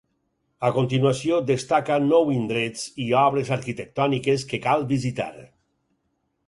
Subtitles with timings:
[0.69, 5.33] A continuació, destaca nou indrets i obres arquitectòniques que cal visitar.